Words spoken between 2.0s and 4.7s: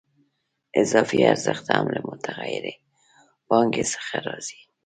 متغیرې پانګې څخه راځي